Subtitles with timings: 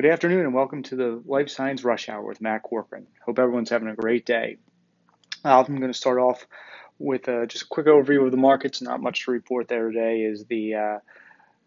[0.00, 3.06] Good afternoon and welcome to the Life Science Rush Hour with Matt Corcoran.
[3.22, 4.56] Hope everyone's having a great day.
[5.44, 6.46] I'm going to start off
[6.98, 8.80] with uh, just a quick overview of the markets.
[8.80, 10.22] Not much to report there today.
[10.22, 10.98] Is the uh,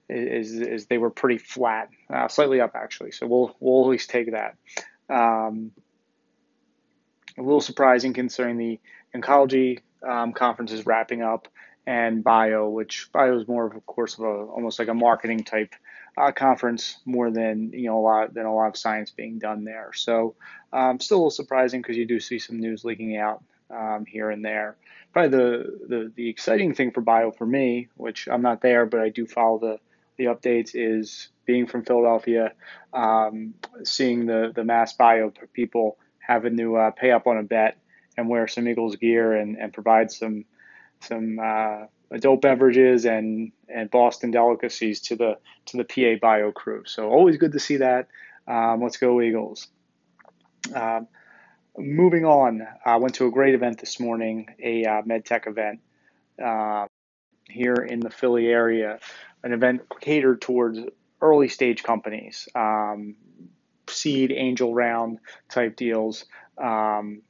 [0.09, 3.11] is, is they were pretty flat, uh, slightly up actually.
[3.11, 4.55] So we'll we'll at least take that.
[5.11, 5.69] Um,
[7.37, 8.79] a little surprising considering the
[9.15, 11.49] oncology um, conference is wrapping up
[11.85, 15.43] and bio, which bio is more of a course of a almost like a marketing
[15.43, 15.75] type
[16.17, 19.63] uh, conference more than you know a lot than a lot of science being done
[19.63, 19.91] there.
[19.93, 20.35] So
[20.71, 24.29] um, still a little surprising because you do see some news leaking out um, here
[24.29, 24.75] and there.
[25.11, 28.99] Probably the, the the exciting thing for bio for me, which I'm not there, but
[28.99, 29.79] I do follow the
[30.17, 32.53] the updates, is being from Philadelphia,
[32.93, 37.77] um, seeing the the MassBio people having to uh, pay up on a bet
[38.17, 40.45] and wear some Eagles gear and, and provide some
[41.01, 46.83] some uh, adult beverages and and Boston delicacies to the to the PA Bio crew.
[46.85, 48.07] So always good to see that.
[48.47, 49.67] Um, let's go Eagles.
[50.73, 51.07] Um,
[51.77, 55.79] moving on, I went to a great event this morning, a uh, MedTech event
[56.43, 56.85] uh,
[57.49, 58.99] here in the Philly area,
[59.43, 60.79] an event catered towards
[61.21, 63.15] early stage companies, um,
[63.87, 66.25] seed, angel round type deals.
[66.57, 67.21] Um,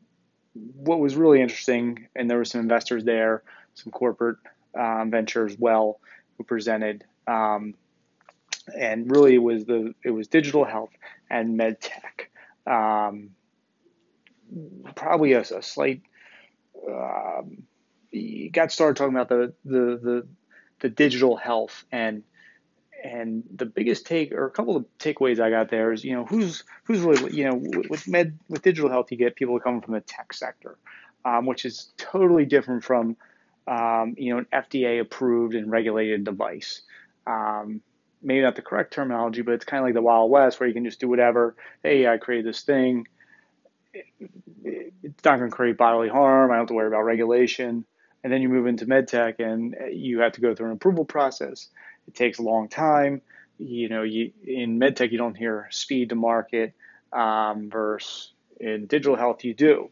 [0.53, 4.37] what was really interesting, and there were some investors there, some corporate
[4.77, 5.99] um, venture as well,
[6.37, 7.03] who presented.
[7.27, 7.75] Um,
[8.77, 10.91] and really, it was the it was digital health
[11.29, 12.29] and med tech.
[12.65, 13.31] Um,
[14.95, 16.01] probably a, a slight.
[16.87, 17.63] Um,
[18.51, 20.27] got started talking about the, the the
[20.79, 22.23] the digital health and
[23.03, 26.25] and the biggest take or a couple of takeaways I got there is you know
[26.25, 29.93] who's who's really you know with med with digital health you get people coming from
[29.93, 30.77] the tech sector,
[31.25, 33.17] um, which is totally different from
[33.67, 36.81] um, you know, an FDA approved and regulated device.
[37.25, 37.81] Um,
[38.21, 40.73] maybe not the correct terminology, but it's kind of like the Wild West where you
[40.73, 41.55] can just do whatever.
[41.83, 43.07] Hey, I created this thing.
[43.93, 46.51] It's not going to create bodily harm.
[46.51, 47.85] I don't have to worry about regulation.
[48.23, 51.67] And then you move into medtech and you have to go through an approval process.
[52.07, 53.21] It takes a long time.
[53.57, 56.73] You know, you, in medtech, you don't hear speed to market
[57.11, 59.89] um, versus in digital health, you do.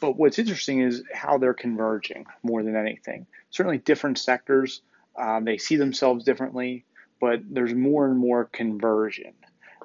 [0.00, 3.26] But what's interesting is how they're converging more than anything.
[3.50, 4.82] Certainly, different sectors,
[5.16, 6.84] um, they see themselves differently,
[7.20, 9.32] but there's more and more conversion.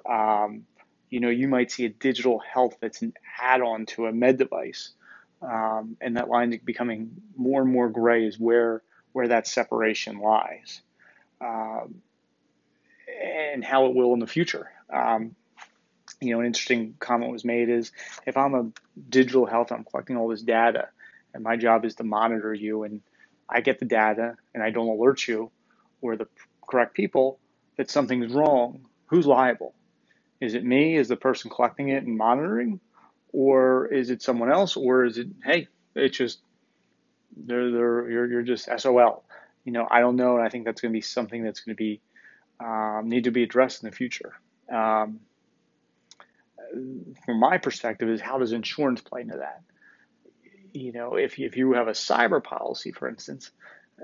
[0.10, 0.66] Um,
[1.10, 4.38] you know, you might see a digital health that's an add on to a med
[4.38, 4.92] device.
[5.42, 8.82] Um, and that line becoming more and more gray is where,
[9.12, 10.82] where that separation lies
[11.42, 12.02] um,
[13.22, 14.72] and how it will in the future.
[14.92, 15.36] Um,
[16.28, 17.92] you know, an interesting comment was made is
[18.26, 18.72] if I'm a
[19.10, 20.90] digital health, I'm collecting all this data,
[21.34, 23.02] and my job is to monitor you, and
[23.50, 25.52] I get the data and I don't alert you
[26.02, 26.28] or the
[26.68, 27.40] correct people
[27.78, 29.74] that something's wrong, who's liable?
[30.40, 30.98] Is it me?
[30.98, 32.80] Is the person collecting it and monitoring?
[33.32, 34.76] Or is it someone else?
[34.76, 36.40] Or is it, hey, it's just,
[37.36, 39.24] they're, they're, you're, you're just SOL.
[39.64, 40.38] You know, I don't know.
[40.38, 42.02] And I think that's going to be something that's going to be,
[42.60, 44.34] um, need to be addressed in the future.
[44.72, 45.20] Um,
[47.26, 49.62] from my perspective, is how does insurance play into that?
[50.74, 53.52] You know, if you, if you have a cyber policy, for instance,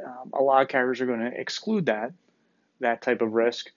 [0.05, 2.13] um, a lot of carriers are going to exclude that
[2.79, 3.69] that type of risk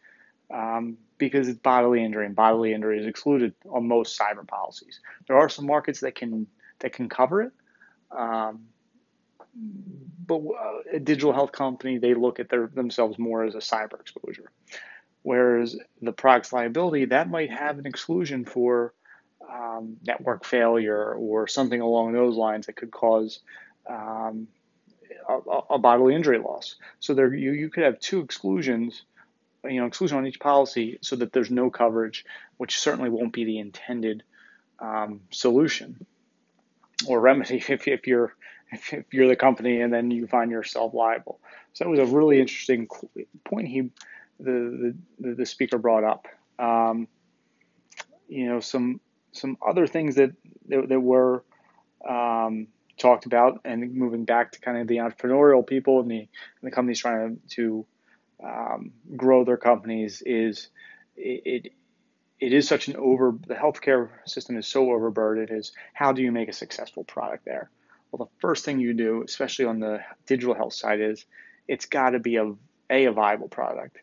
[0.52, 5.00] um, because it's bodily injury, and bodily injury is excluded on most cyber policies.
[5.26, 6.46] There are some markets that can
[6.80, 7.52] that can cover it,
[8.10, 8.66] um,
[10.26, 14.00] but uh, a digital health company they look at their themselves more as a cyber
[14.00, 14.50] exposure.
[15.22, 18.92] Whereas the product's liability, that might have an exclusion for
[19.52, 23.40] um, network failure or something along those lines that could cause
[23.88, 24.48] um,
[25.28, 25.38] a,
[25.70, 26.76] a, bodily injury loss.
[27.00, 29.02] So there, you, you could have two exclusions,
[29.64, 32.24] you know, exclusion on each policy, so that there's no coverage,
[32.56, 34.22] which certainly won't be the intended
[34.78, 36.06] um, solution
[37.06, 38.34] or remedy if, if you're
[38.72, 41.38] if you're the company and then you find yourself liable.
[41.74, 42.88] So that was a really interesting
[43.44, 43.90] point he
[44.42, 46.26] the, the, the speaker brought up.
[46.58, 47.08] Um,
[48.28, 49.00] you know, some
[49.32, 50.32] some other things that
[50.68, 51.44] that, that were
[52.08, 52.68] um,
[52.98, 56.28] talked about, and moving back to kind of the entrepreneurial people and the, and
[56.62, 57.86] the companies trying to, to
[58.44, 60.68] um, grow their companies is
[61.16, 61.72] it, it
[62.40, 65.50] it is such an over the healthcare system is so overburdened.
[65.50, 67.70] Is how do you make a successful product there?
[68.10, 71.24] Well the first thing you do especially on the digital health side is
[71.68, 72.52] it's got to be a,
[72.90, 73.98] a, a viable product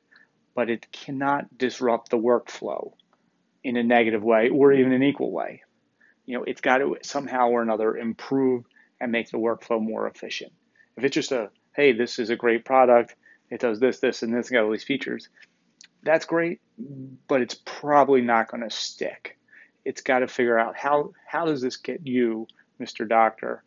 [0.59, 2.91] but it cannot disrupt the workflow
[3.63, 5.61] in a negative way or even an equal way.
[6.25, 8.65] You know, it's got to somehow or another improve
[8.99, 10.51] and make the workflow more efficient.
[10.97, 13.15] If it's just a, hey, this is a great product,
[13.49, 15.29] it does this, this, and this, and got all these features,
[16.03, 16.59] that's great,
[17.29, 19.37] but it's probably not going to stick.
[19.85, 22.47] It's got to figure out how how does this get you,
[22.81, 23.07] Mr.
[23.07, 23.63] Doctor,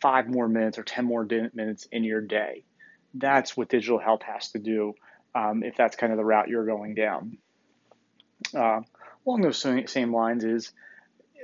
[0.00, 2.64] five more minutes or ten more minutes in your day.
[3.14, 4.94] That's what digital health has to do
[5.34, 7.38] um, if that's kind of the route you're going down.
[8.54, 8.80] Uh,
[9.26, 10.72] along those same lines is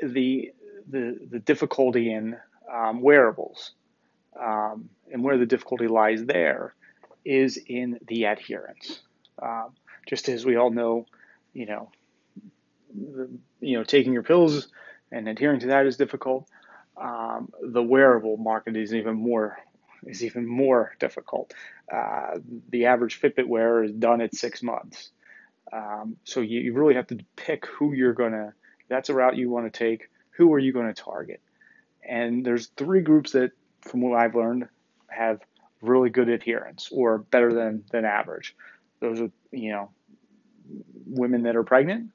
[0.03, 0.53] the
[0.91, 2.37] the, the difficulty in
[2.73, 3.73] um, wearables,
[4.41, 6.75] um, and where the difficulty lies there
[7.25, 9.01] is in the adherence.
[9.41, 9.73] Um,
[10.07, 11.05] just as we all know,
[11.53, 11.91] you know,
[12.95, 13.29] the,
[13.61, 14.69] you know, taking your pills
[15.13, 16.49] and adhering to that is difficult.
[16.97, 19.59] Um, the wearable market is even more
[20.07, 21.55] is even more difficult.
[21.93, 22.39] Uh,
[22.71, 25.11] the average Fitbit wearer is done at six months.
[25.73, 28.55] Um, so you, you, really have to pick who you're gonna.
[28.89, 30.09] That's a route you want to take.
[30.31, 31.43] Who are you going to target?
[32.03, 33.51] And there's three groups that,
[33.83, 34.69] from what I've learned,
[35.09, 35.41] have
[35.83, 38.57] really good adherence or better than than average.
[39.01, 39.91] Those are you know
[41.07, 42.11] women that are pregnant,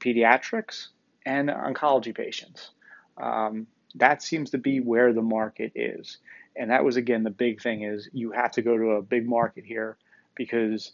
[0.00, 0.88] pediatrics,
[1.24, 2.70] and oncology patients.
[3.16, 6.18] Um, that seems to be where the market is.
[6.56, 9.26] And that was again the big thing is you have to go to a big
[9.26, 9.96] market here
[10.34, 10.92] because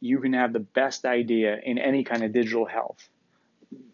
[0.00, 3.08] you can have the best idea in any kind of digital health,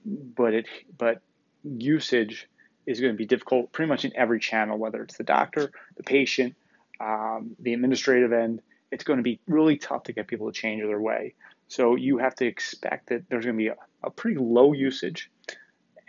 [0.04, 0.66] but it
[0.96, 1.20] but
[1.64, 2.48] usage
[2.86, 6.02] is going to be difficult pretty much in every channel, whether it's the doctor, the
[6.02, 6.54] patient,
[7.00, 8.60] um, the administrative end.
[8.90, 11.34] It's going to be really tough to get people to change their way.
[11.68, 15.30] So you have to expect that there's going to be a, a pretty low usage,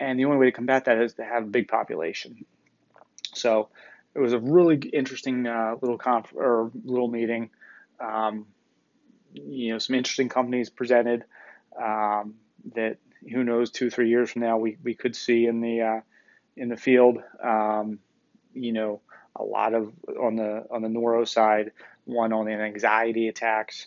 [0.00, 2.44] and the only way to combat that is to have a big population.
[3.34, 3.68] So
[4.14, 7.50] it was a really interesting uh, little conf- or little meeting.
[8.00, 8.46] Um,
[9.32, 11.24] you know, some interesting companies presented
[11.80, 12.34] um,
[12.74, 12.98] that
[13.30, 16.00] who knows two three years from now we, we could see in the uh,
[16.56, 17.18] in the field.
[17.42, 17.98] Um,
[18.52, 19.00] you know,
[19.36, 21.72] a lot of on the on the neuro side,
[22.04, 23.86] one on anxiety attacks,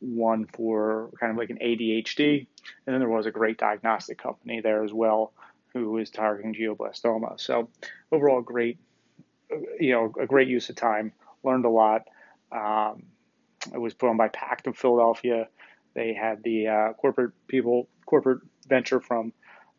[0.00, 2.46] one for kind of like an ADHD,
[2.86, 5.32] and then there was a great diagnostic company there as well
[5.72, 7.38] who is targeting glioblastoma.
[7.40, 7.68] So
[8.10, 8.78] overall, great,
[9.78, 11.12] you know, a great use of time.
[11.42, 12.02] Learned a lot.
[12.52, 13.04] Um,
[13.72, 15.48] it was put on by PACT of Philadelphia.
[15.94, 19.32] They had the uh, corporate people, corporate venture from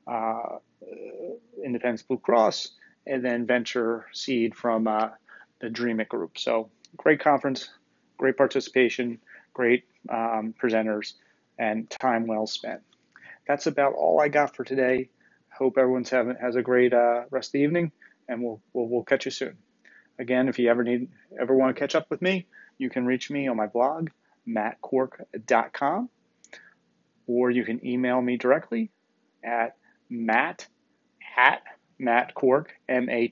[0.08, 0.58] uh,
[1.64, 2.72] Independence Blue Cross,
[3.08, 5.10] and then venture seed from uh,
[5.60, 6.38] the Dream It Group.
[6.38, 7.70] So great conference,
[8.18, 9.20] great participation,
[9.54, 11.14] great um, presenters,
[11.58, 12.82] and time well spent.
[13.48, 15.10] That's about all I got for today.
[15.50, 17.92] Hope everyone's having has a great uh, rest of the evening,
[18.32, 19.58] and we'll, we'll we'll catch you soon.
[20.18, 22.48] Again, if you ever need ever want to catch up with me,
[22.78, 24.10] you can reach me on my blog,
[24.48, 26.10] mattcorc.com,
[27.28, 28.90] or you can email me directly
[29.44, 29.76] at
[30.10, 30.68] matt
[31.38, 31.62] at
[32.02, 33.30] mattcorc, M-A-T-T-C-O-R-C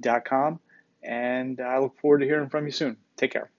[0.00, 0.60] dot com.
[1.02, 2.96] And I look forward to hearing from you soon.
[3.16, 3.50] Take care.